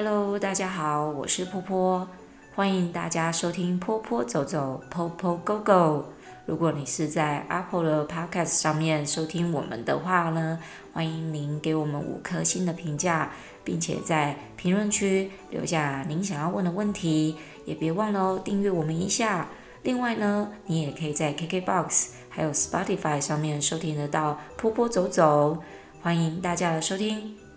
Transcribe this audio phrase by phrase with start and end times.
[0.00, 2.08] Hello，大家好，我是波波，
[2.54, 6.04] 欢迎大家收听波波走走，Popo Go Go。
[6.46, 10.60] 如果你是在 Apple 的 Podcast 上面收听我们的话呢，
[10.92, 13.32] 欢迎您给我们五颗星的评价，
[13.64, 19.48] 并且在评论区留下您想要问的问题，也别忘了哦，订阅我们一下。
[19.82, 25.58] 另外呢，你也可以在 KKBOX 还有 Spotify 上面收听得到波波走走，
[26.00, 27.47] 欢迎大家的收听。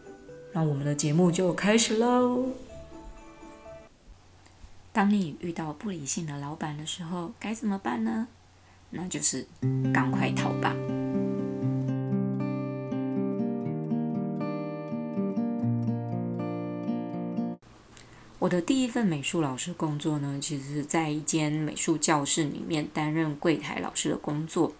[0.53, 2.49] 那我们的节目就开始喽。
[4.91, 8.27] 当你遇到不理性的老板的时候，该怎么办呢？
[8.89, 9.47] 那就是
[9.93, 10.75] 赶快逃吧。
[18.37, 24.73] 我的第一份美术老师工作呢，其实是在一间美术教室里面担任柜台老师的工作。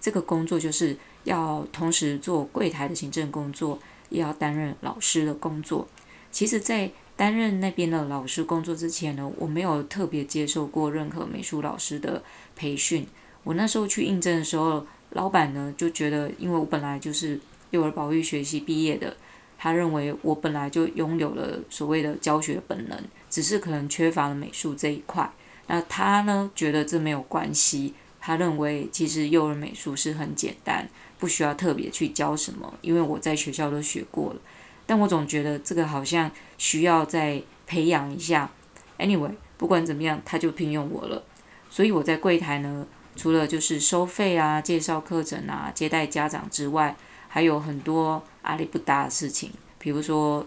[0.00, 3.78] 这个工作就是要同时做柜台的行政工作。
[4.12, 5.88] 也要担任老师的工作。
[6.30, 12.22] 其实，在担任那边的老师工作之前呢，我没有特别接受过任何美术老师的
[12.54, 13.06] 培训。
[13.44, 17.38] 我那时候去应征的时候，老板呢就觉得，因为我本来就是
[17.70, 19.16] 幼儿保育学习毕业的，
[19.58, 25.30] 他认为我本来就拥有了所谓的教学本能，只是可能缺乏了美术这一块。
[25.66, 30.88] 那他呢觉得这没有关系，他认为其实幼儿美术是很简单。
[31.22, 34.40] 不需要特别去教什么，因为我在学校都学过了。
[34.84, 36.28] 但我总觉得这个好像
[36.58, 38.50] 需要再培养一下。
[38.98, 41.22] Anyway，不管怎么样，他就聘用我了。
[41.70, 42.84] 所以我在柜台呢，
[43.14, 46.96] 除了就是收费啊、介绍课程啊、接待家长之外，
[47.28, 50.44] 还有很多阿里不搭的事情，比如说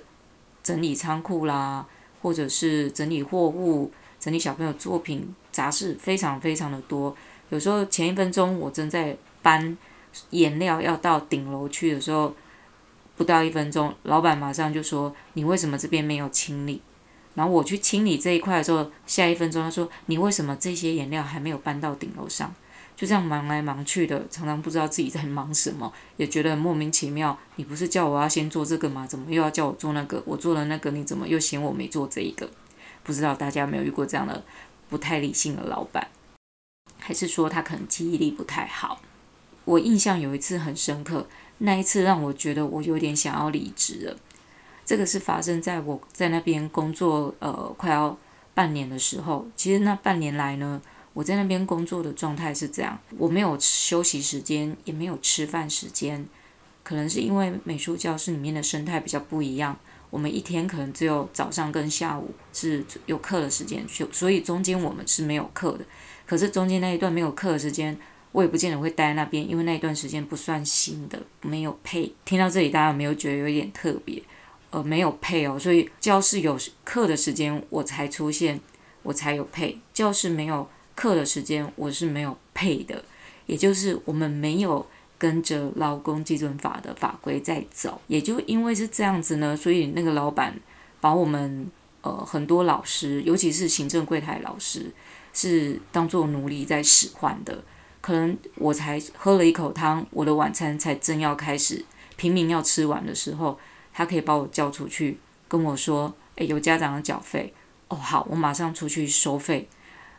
[0.62, 1.88] 整理仓库啦，
[2.22, 7.16] 或者是整理货物、整理小朋友作品，杂事非常非常的多。
[7.50, 9.78] 有时候前一分钟我正在搬。
[10.32, 12.34] 颜料要到顶楼去的时候，
[13.16, 16.82] 不到一分钟，老板马上就说：“你为什么这边没有清理？”
[17.36, 22.54] 然后我去清理这一块的时候，下一分钟他说：“你为什么这些颜料还没有搬到顶楼上？”
[22.96, 27.38] 就这样忙来忙去的，常常不知道自己在忙什么，也觉得很莫名其妙。
[27.58, 29.06] 你不是叫我要先做这个吗？
[29.06, 30.24] 怎么又要叫我做那个？
[30.26, 32.50] 我做了那个，你怎么又嫌我没做这一个？
[33.04, 34.46] 不知道大家有没有遇过这样的
[34.90, 36.08] 不太理性的老板，
[36.98, 39.02] 还是说他可能记忆力不太好？
[39.66, 41.28] 我印象有一次很深刻，
[41.58, 44.18] 那一次让我觉得我有点想要离职了。
[44.86, 48.16] 这个是发生在我在那边工作呃快要
[48.54, 49.48] 半年的时候。
[49.56, 50.80] 其实那半年来呢，
[51.14, 56.24] 我在那边工作的状态是这样：我没有休息时间，也没有吃饭时间。
[56.84, 59.76] 可能是因为美术教室里面的生态比较不一样，
[60.12, 65.86] 我们一天可能只有早上跟下午是有课的时间，所以中间我们是没有课的。
[66.28, 67.98] 可是中间那一段没有课的时间。
[68.36, 72.14] 我也不见得会待在那边，因为那一段时间不算新的，没有配。
[72.26, 74.22] 听到这里，大家有没有觉得有一点特别？
[74.72, 78.60] 呃，没有配哦，所以教室有课的时间我才出现，
[79.04, 83.02] 我才有配；教室没有课的时间，我是没有配的。
[83.46, 84.86] 也就是我们没有
[85.18, 88.02] 跟着劳工基准法的法规在走。
[88.08, 90.60] 也就因为是这样子呢，所以那个老板
[91.00, 91.72] 把我们
[92.02, 94.92] 呃很多老师，尤其是行政柜台老师，
[95.32, 97.64] 是当做奴隶在使唤的。
[98.06, 101.84] 可能我才喝了一口汤，我的晚餐才正要开始，
[102.16, 103.58] 拼命要吃完的时候，
[103.92, 105.18] 他可以把我叫出去，
[105.48, 107.52] 跟我说：“诶，有家长的缴费。”
[107.90, 109.68] 哦，好，我马上出去收费。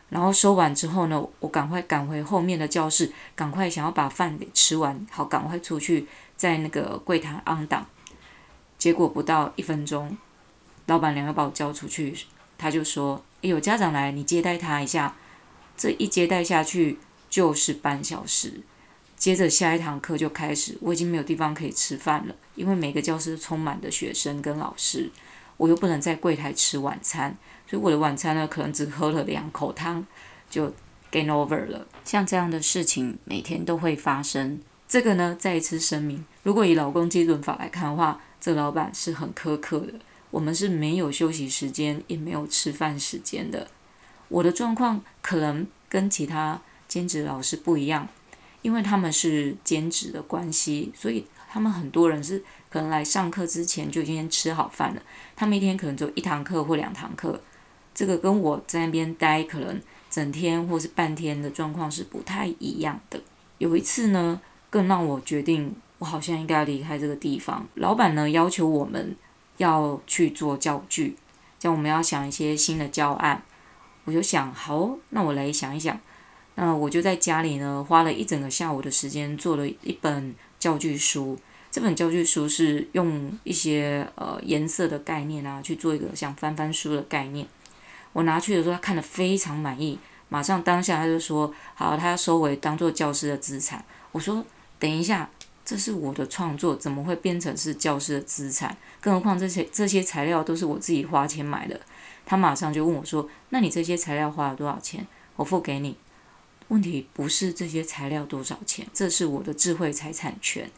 [0.09, 6.05] 然后收完之后呢，我赶快赶回后面的教室，赶快想要把饭给吃完，好，赶快出去
[6.35, 7.85] 在那个柜台 on 档。
[8.77, 10.17] 结果不到一分钟，
[10.87, 12.13] 老板娘要把我叫出去，
[12.57, 15.15] 他就说：“诶，有家长来，你接待他一下。”
[15.77, 16.99] 这一接待下去。
[17.29, 18.61] 就是半小时，
[19.15, 25.11] 接着下一堂课就开始，我已经没有地方可以吃饭了，因为每个教室充满的学生跟老师，
[25.57, 27.35] 我又不能在柜台吃晚餐，
[27.67, 30.05] 所以我的晚餐呢，可能只喝了两口汤
[30.49, 30.71] 就
[31.11, 31.87] game over 了。
[32.05, 34.59] 像这样的事情每天都会发生。
[34.87, 39.93] 这个呢，再一次声明，如果以劳工基准法来看的话，这老板是很苛刻的，
[40.29, 43.67] 我们是没有休息时间，也没有吃饭时间的。
[44.29, 46.61] 我的状况可能跟其他。
[46.87, 48.07] 兼职老师不一样，
[48.61, 55.01] 因为他们是兼职的关系，所以他们很多人是可能来上课之前就已经吃好饭了。
[55.35, 57.39] 他们一天可能只有一堂课或两堂课，
[57.93, 63.21] 这个跟我在那边待可能整天或是半天的状况是不太一样的。
[63.57, 67.67] 有一次呢，更让我决定我好像应该要离开这个地方。
[67.75, 69.15] 老板呢要求我们
[69.57, 71.15] 要去做教具，
[71.57, 73.43] 叫我们要想一些新的教案。
[74.05, 75.99] 我就想，好，那我来想一想。
[76.59, 81.37] 那我就在家里呢，花了一整个下午的时间做了一本教具书。
[81.69, 87.45] 这本教具书是用一些呃颜色的概念啊去做一个像翻翻书的概念。
[88.13, 89.99] 我拿去的时候，他看得非常满意，
[90.29, 94.43] 马上当下他就说：“好，他要收为当做教师的资产。”我说
[94.79, 95.29] ：“等一下，
[95.63, 98.75] 这是我的创作，怎么会变成是教师的资产？
[98.99, 101.79] 更何况这些这些材料都是我自己花钱买的。”
[102.25, 105.05] 他马上就问我说：“那你这些材料花了多少钱？
[105.35, 105.95] 我付给你。”
[106.69, 110.69] 问题不是这些材料多少钱，这是我的智慧财产权。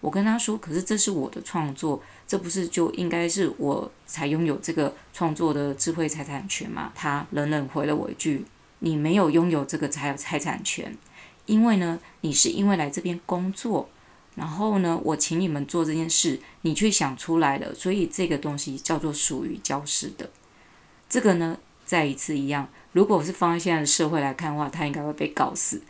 [0.00, 8.44] 我跟他说：“可是这是我的创作，这不是就应该是我才拥有这个创作的智慧财产权吗？”他冷冷回了我一句
[8.80, 10.96] ：“你没有拥有这个财财产权，
[11.46, 13.88] 因为呢，你是因为来这边工作，
[14.34, 20.28] 然后呢，我请你们做这件事，你去想出来了，所以这个东西叫做属于教师的。
[21.08, 25.82] 这个呢，再一次一样，如果我是放在现在的社会来看的话，他应该会被告死。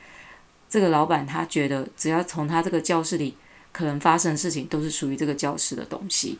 [0.69, 3.37] 这个老板他觉得，只要从他这个教室里。”
[3.75, 6.39] 可能发生的事情都是属于这个教室的东西，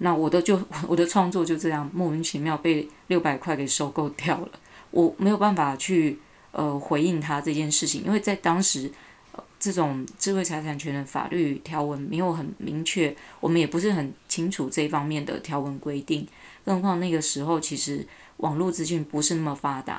[0.00, 4.50] 那我的就 我的创作就这样莫名其妙被六百块给收购掉了，
[4.90, 6.18] 我没有办法去
[6.52, 8.92] 呃回应他这件事情，因为在当时，
[9.58, 16.28] 这种智慧财产权的法律条文没有很明确，我们也不是很清楚这方面的条文规定，
[16.66, 18.06] 更何况那个时候其实
[18.38, 19.98] 网络资讯不是那么发达。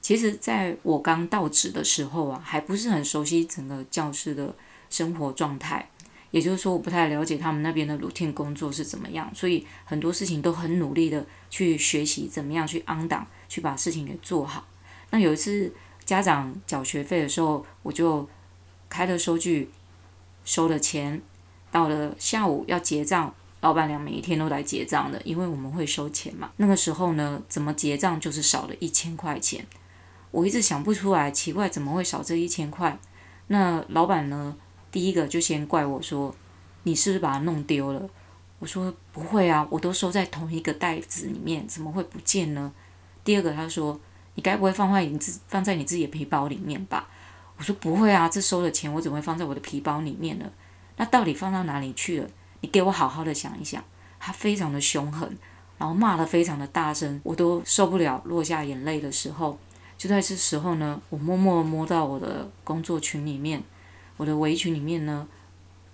[0.00, 4.54] 其实，在我刚到职的时候啊，还不是很熟悉整个教室的
[4.88, 5.90] 生活状态，
[6.30, 14.66] 也就是说，我不太了解他们那边的 routine 工作是怎么样，所以很多事情都很努力的去学习怎么样去 on 档，去把事情给做好。
[15.10, 15.72] 那有一次
[16.04, 18.26] 家长缴学费的时候，我就
[18.88, 19.68] 开了收据，
[20.44, 21.20] 收了钱，
[21.70, 26.50] 到了下午要结账，老板娘每一天都来结账的，因为我们会收钱嘛。
[26.58, 29.66] 那个时候呢，怎么结账就是少了一千块钱。
[30.30, 32.98] 我一直想不出来，奇怪怎么会少这一千块？
[33.48, 34.56] 那老板呢？
[34.90, 36.34] 第一个就先怪我说
[36.84, 38.08] ：“你是不是把它弄丢了？”
[38.58, 42.72] 我说：“不会啊，我都收在同一个袋子里面，怎么会不见呢？”
[43.22, 43.98] 第二个他说
[44.34, 47.08] ：“你该不会放坏你自放在你自己的皮包里面吧？”
[47.58, 50.50] 我说：“不会啊，这收的钱我怎么会放在我的皮包里面呢？
[50.96, 52.30] 那到底放到哪里去了？
[52.60, 53.82] 你给我好好的想一想。”
[54.20, 55.38] 他非常的凶狠，
[55.78, 59.56] 然后骂得非常的大声，我都受不了，落下眼泪的时候。
[59.96, 63.62] 就在这时候呢，我默默摸到我的工作群里面，
[64.16, 65.28] 我的围裙里面呢，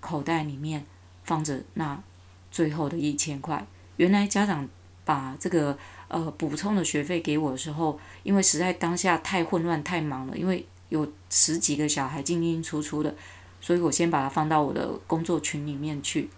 [0.00, 0.86] 口袋里面
[1.24, 2.02] 放着那
[2.50, 3.66] 最后的一千块。
[3.96, 4.66] 原来家长
[5.04, 5.76] 把这个
[6.08, 13.14] 呃补充的学费给我的时候，因为实在当下太混乱太忙了，因为有十几个小孩进进出出的，
[13.60, 16.30] 所以我先把它放到我的工作群里面去。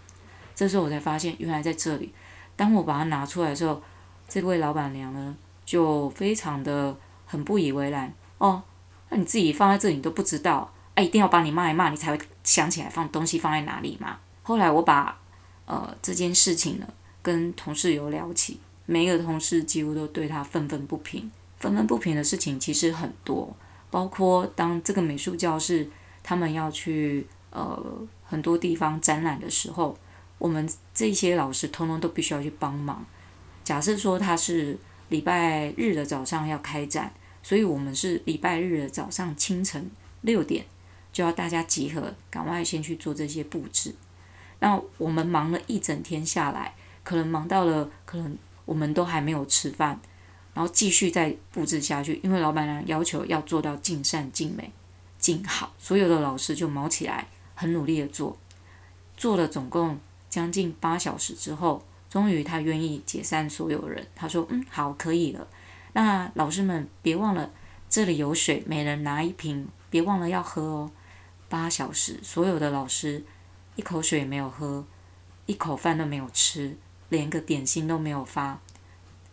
[0.57, 2.11] 这时候我才发现，原来在这里。
[2.57, 3.81] 当我把它拿出来的时候，
[4.27, 5.33] 这位老板娘呢
[5.65, 6.93] 就非常的。
[7.29, 8.63] 很不以为然哦，
[9.09, 14.17] 那你自己放在这里你都不知道，哎，一定要把你骂一骂，你才会想起来放东西放在哪里嘛。
[14.43, 15.19] 后来我把
[15.65, 16.87] 呃这件事情呢
[17.21, 21.29] 跟同事有聊起，每一个同事几乎都对他愤愤不平。
[21.59, 23.53] 愤愤不平的事情其实很多，
[23.91, 25.89] 包括当这个美术教室
[26.23, 27.77] 他们要去呃
[28.23, 29.97] 很多地方展览的时候，
[30.37, 33.05] 我们这些老师通通都必须要去帮忙。
[33.63, 34.77] 假设说他是。
[35.09, 39.89] 礼拜日的早上要开展，所以我们是礼拜日的早上清晨
[40.19, 40.65] 六点
[41.13, 43.95] 就要大家集合，赶快先去做这些布置。
[44.59, 46.75] 那我们忙了一整天下来，
[47.05, 49.97] 可能忙到了，可能我们都还没有吃饭，
[50.53, 54.69] 然后继续再布置下去，因为老板娘要求要做到尽善尽美、
[55.17, 58.37] 尽好，所有的老师就卯起来，很努力的做，
[59.15, 59.97] 做了总共
[60.29, 61.83] 将近八小时之后。
[62.09, 64.07] 终于，他愿意解散所有人。
[64.15, 65.45] 他说：“嗯，好，可以了。
[65.91, 67.51] 那老师们别忘了，
[67.89, 70.91] 这里有水，每人拿一瓶，别忘了要喝哦。
[71.49, 73.25] 八小时，所有的老师
[73.75, 74.85] 一口水也没有喝，
[75.47, 76.77] 一口饭都没有吃，
[77.09, 78.57] 连个点心都没有发。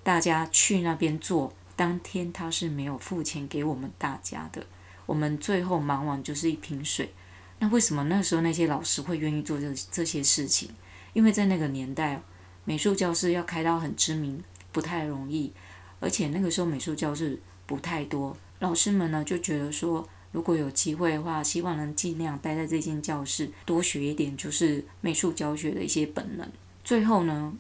[0.02, 4.66] 大家去那边做，当天他是没有付钱给我们大家的。
[5.06, 7.14] 我们最后忙完就是一瓶水。
[7.64, 10.68] 那为什么那时候那些老师会愿意做这这些事情？
[11.14, 12.20] 因为在那个年代。”
[12.66, 14.42] 美术教室要开到很知名
[14.72, 15.52] 不太容易，
[16.00, 26.50] 而且那个时候美术教室不太多，老师们呢就觉得说，如果有机会的话，希望能尽量待在这间教室，多学一点就是美术教学的一些本能。
[26.82, 27.52] 最后呢，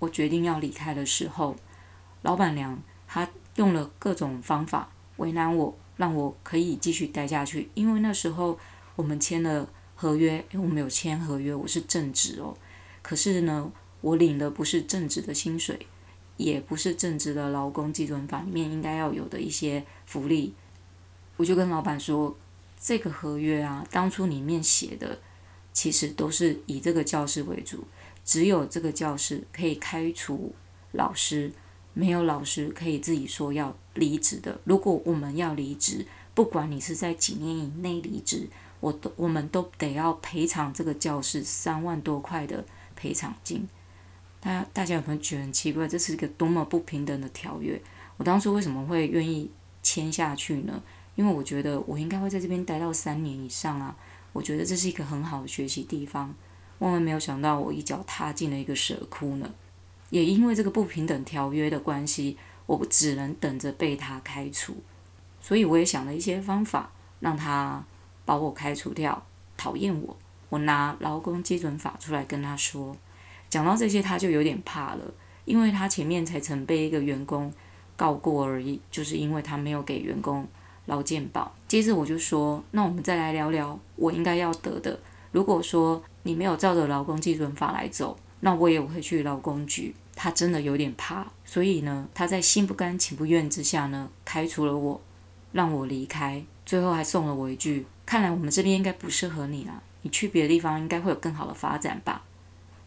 [0.00, 1.54] 我决定要离开的时候，
[2.22, 8.58] 老板娘她用了各种方法为难我，让我可以继续待下去，因为那时候
[8.98, 12.58] 我们签了合约，因为我们有签合约，我是正职哦，
[13.00, 13.72] 可是呢。
[14.00, 15.76] 我领的不是正职的薪水，
[16.36, 20.54] 也不是正职的劳工基准法里面应该要有的一些福利。
[21.36, 22.38] 我就跟老板说，
[22.80, 25.18] 这个合约啊，当初里面写的
[25.72, 27.82] 其实都是以这个教室为主，
[28.24, 30.54] 只有这个教室可以开除
[30.92, 31.50] 老师，
[31.92, 34.60] 没有老师可以自己说要离职的。
[34.62, 38.46] 如果我们要离职，不管你是在几年以内离职，
[38.80, 43.68] 我都我们都得要赔偿这个教室三万多块的赔偿金。
[44.40, 45.88] 大家大家有没有觉得很奇怪？
[45.88, 47.80] 这是一个多么不平等的条约？
[48.16, 49.50] 我当初为什么会愿意
[49.82, 50.82] 签下去呢？
[51.16, 53.96] 因为我觉得我应该会在这边待到三年以上啊！
[54.32, 56.32] 我觉得这是一个很好的学习地方。
[56.78, 59.52] 万万没有想到，我一脚踏进了一个蛇窟呢。
[60.10, 64.76] 也因为这个不平等条约的关系，我只能等着被他开除。
[65.40, 67.84] 所以我也想了一些方法，让他
[68.28, 69.24] 把我开除掉，
[69.56, 70.14] 讨厌我。
[70.50, 72.94] 我拿劳工基准法出来跟他说，
[73.48, 75.14] 讲到这些他就有点怕了，
[75.46, 77.50] 因为他前面才曾被一个员工。
[77.96, 80.46] 告过而已，就是因为他没有给员工
[80.86, 81.52] 劳健保。
[81.66, 84.96] 接着我就说，那我们再来聊聊我应该要得的。
[85.32, 89.92] 如果说你没有照着劳工基准法来走，那我也会去劳工局。
[90.14, 95.00] 他真的有点怕，所以呢，他在心不甘情不愿之下呢，开除了我，
[95.50, 96.44] 让我离开。
[96.64, 102.24] 最后还送了我一句：看来我们这边应该不适合你了，你去别的地方应该会有更好的发展吧。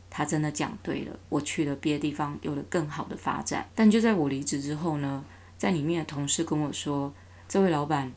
[0.09, 3.69] 他真的讲对了，我去了别的地方，有了更好的发展。
[3.75, 5.23] 但就在我离职之后呢，
[5.59, 7.13] 在里面的同事跟我说，
[7.47, 8.11] 这位老板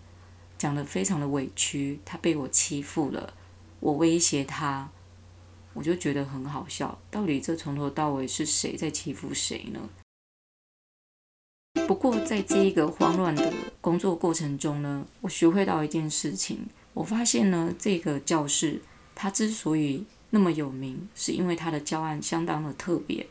[0.57, 3.35] 讲得非常的委屈，他被我欺负了，
[3.81, 4.89] 我威胁他，
[5.75, 6.99] 我就觉得很好笑。
[7.11, 9.91] 到底这从头到尾是谁在欺负谁呢？
[11.87, 18.81] 不过在这一个慌乱的工作过程中呢，我学会到一件事情，我发现呢，这个教室
[19.15, 23.27] 它之所以那么有名，是因为它的教案相当的特别，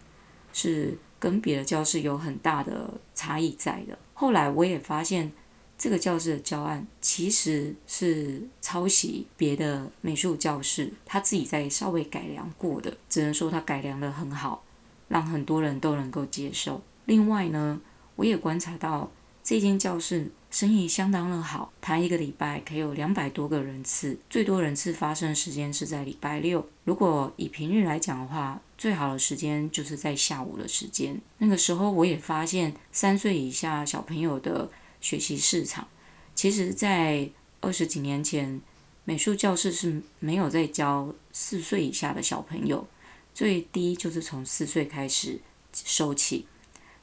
[0.54, 3.98] 是跟别的教室有很大的差异在的。
[4.14, 5.32] 后来我也发现，
[5.78, 14.64] 这个教室的教案其实是抄袭别的美术教室，他自己在稍微改良过的，只能说他改良得很好，
[15.08, 16.82] 让很多人都能够接受。
[17.06, 17.82] 另外呢，
[18.16, 19.12] 我也观察到
[19.44, 20.32] 这间教室。
[20.54, 26.64] 生意相当的好，他一个礼拜可以有两百多个人次，最多人次发生的时间是在礼拜六。
[26.84, 31.20] 如果以平日来讲的话，最好的时间就是在下午的时间。
[31.40, 34.70] 那个时候我也发现，三岁以下小朋友的
[35.02, 35.88] 学习市场，
[36.36, 37.28] 其实在
[37.60, 38.62] 二十几年前，
[39.06, 42.88] 美术教室是没有在教四岁以下的小朋友，
[43.34, 45.42] 最低就是从四岁开始
[45.74, 46.46] 收起。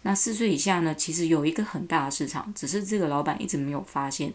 [0.02, 0.94] 那四岁以下呢？
[0.94, 4.32] 其实有一个很大的市场，只是这个老板一直没有发现。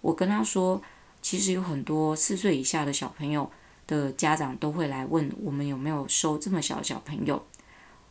[0.00, 0.82] 我跟他说，
[1.22, 3.48] 其实有很多四岁以下的小朋友
[3.86, 7.40] 的家长都会来问我们有没有收这么小的小朋友。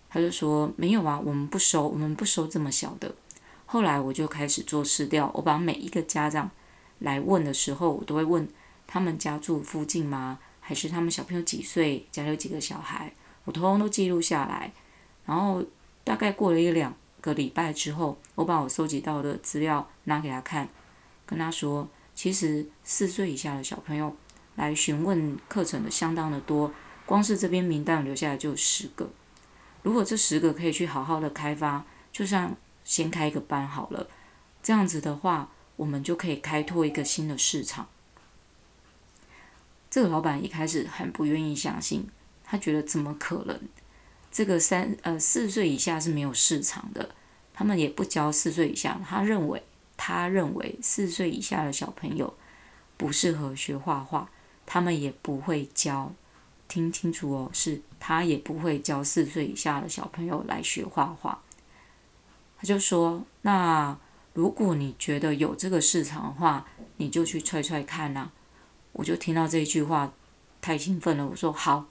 [0.10, 3.14] 他就说没有啊，我们不收，我们不收这么小的。
[3.66, 6.50] 后来我就开始做市调，我把每一个家长
[7.00, 8.48] 来问的时候，我都会问
[8.88, 10.40] 他们家住附近吗？
[10.62, 12.08] 还是他们小朋友几岁？
[12.12, 13.14] 家里有几个小孩？
[13.44, 14.72] 我通通都记录下来，
[15.26, 15.62] 然后。
[16.04, 20.68] 大概过了一两个礼拜之后，我把我收集到的资料拿给他看，
[21.26, 24.16] 跟他说，其实四岁以下的小朋友
[24.56, 26.72] 来询问课程的相当的多，
[27.06, 29.10] 光是这边名单留下来就有十个。
[29.82, 34.08] 如果这十个可以去好好的开发，就像先开一个班好了，
[34.62, 37.88] 这样子的话，我们就可以开拓一个新的市场。
[39.90, 42.08] 这个老板一开始很不愿意相信，
[42.44, 43.60] 他觉得怎么可能？
[44.34, 47.12] 这个三呃四岁以下是没有市场的，
[47.54, 49.00] 他们也不教四岁以下。
[49.08, 49.62] 他认为
[49.96, 52.34] 他认为四岁以下的小朋友
[52.98, 54.28] 不适合学画画，
[54.66, 56.12] 他们也不会教。
[56.68, 61.40] 听清楚哦，是他也不会教四岁以下的小朋友来学画画。
[62.58, 63.96] 他就说：“那
[64.34, 66.66] 如果你觉得有这个市场的话，
[66.98, 68.32] 你就去踹踹看呐。”
[68.94, 70.12] 我就听到这句话，
[70.60, 71.28] 太兴奋了。
[71.28, 71.86] 我说：“好。”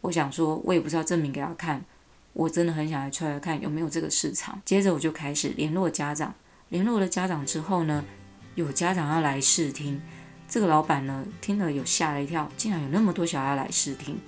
[0.00, 1.84] 我想说，我也不知道证明给他看，
[2.32, 4.60] 我真的很想来出来看有没有这个市场。
[4.64, 6.34] 接着我就开始联络家长，
[6.68, 8.04] 联络了家长之后呢，
[8.54, 10.00] 有家长要来试听。
[10.48, 14.18] 这个老板呢，听了有吓了一跳，竟然有那么多小孩来试听。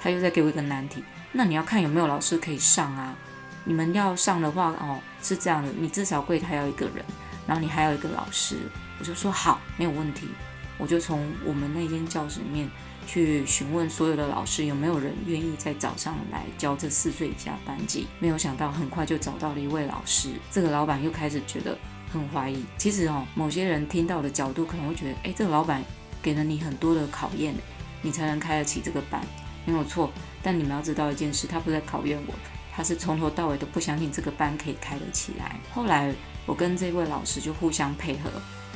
[0.00, 3.16] 他又在给我一个难题，那你要看有没有老师可以上啊？
[3.64, 7.04] 你们要上的话，哦，是这样的，你至少柜台要一个人，
[7.46, 8.56] 然后你还有一个老师。
[9.00, 10.28] 我就说好，没有问题。
[10.76, 12.70] 我就从我们那间教室里面。
[13.08, 20.28] 去询问所有的老师有没有人愿意在早上来教这四岁以下班级，没有想到很快就找到了一位老师。
[20.50, 21.76] 这个老板又开始觉得
[22.12, 22.62] 很怀疑。
[22.76, 25.82] 其实哦，某些人听到的角度可能会觉得，哎，这个老板
[26.20, 27.54] 给了你很多的考验，
[28.02, 29.22] 你才能开得起这个班，
[29.64, 30.12] 没有错。
[30.42, 32.34] 但你们要知道一件事，他不在考验我，
[32.70, 35.58] 他是从头到尾都不相信这个班可以开得起来。
[35.72, 38.30] 后来我跟这位老师就互相配合，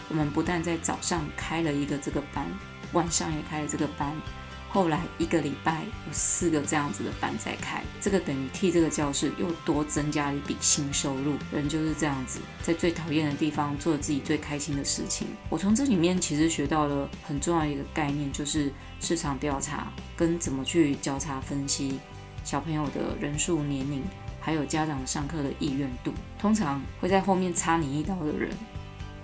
[0.09, 2.47] 我们不但在早上开了一个这个班，
[2.93, 4.15] 晚上也开了这个班。
[4.69, 11.35] 后来一个礼拜有四个这样子的班在开，这个等于替这个教室又多增加了一笔新收入。
[11.53, 15.27] 人就是这样子，在最讨厌的地方做自己最开心的事情。
[15.51, 22.01] 我从这里面其实学到了很重要一个概念，就是市场调查跟怎么去交叉分析
[22.43, 24.03] 小朋友的人数、年龄，
[24.41, 26.15] 还有家长上课的意愿度。
[26.39, 28.49] 通常会在后面插你一刀的人，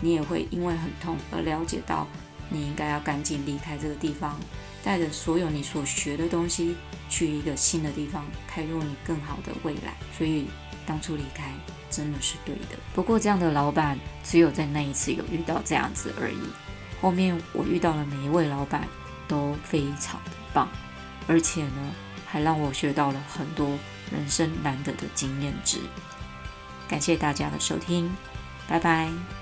[0.02, 2.06] 你也会因为很痛而了解到，
[2.48, 4.38] 你应该要赶紧离开这个地方。
[4.84, 6.76] 带着所有你所学的东西
[7.10, 9.94] 去一个新的地方，开拓你更好的未来。
[10.16, 10.46] 所以
[10.86, 11.52] 当初离开
[11.90, 12.78] 真的是对的。
[12.94, 16.38] 不过这样的老板只有在那一次有遇到这样子而已。
[17.02, 18.88] 后面我遇到的每一位老板
[19.26, 20.68] 都非常的棒，
[21.26, 21.92] 而且呢
[22.24, 23.68] 还让我学到了很多
[24.12, 25.78] 人生难得的经验值。
[26.88, 28.10] 感谢大家的收听，
[28.66, 29.37] 拜拜。